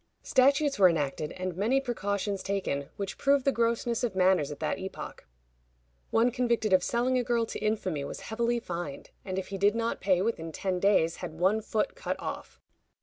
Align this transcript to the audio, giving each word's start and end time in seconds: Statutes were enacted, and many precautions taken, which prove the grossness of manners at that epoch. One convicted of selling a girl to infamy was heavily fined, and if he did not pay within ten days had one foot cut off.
Statutes 0.23 0.79
were 0.79 0.89
enacted, 0.89 1.31
and 1.33 1.55
many 1.55 1.79
precautions 1.79 2.41
taken, 2.41 2.89
which 2.97 3.19
prove 3.19 3.43
the 3.43 3.51
grossness 3.51 4.03
of 4.03 4.15
manners 4.15 4.49
at 4.51 4.59
that 4.59 4.79
epoch. 4.79 5.27
One 6.09 6.31
convicted 6.31 6.73
of 6.73 6.81
selling 6.83 7.19
a 7.19 7.23
girl 7.23 7.45
to 7.45 7.59
infamy 7.59 8.03
was 8.03 8.21
heavily 8.21 8.59
fined, 8.59 9.11
and 9.23 9.37
if 9.37 9.49
he 9.49 9.59
did 9.59 9.75
not 9.75 10.01
pay 10.01 10.23
within 10.23 10.51
ten 10.51 10.79
days 10.79 11.17
had 11.17 11.35
one 11.37 11.61
foot 11.61 11.93
cut 11.93 12.15
off. 12.19 12.59